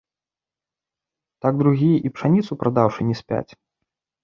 [1.47, 3.47] Так другія і пшаніцу прадаўшы не спяць.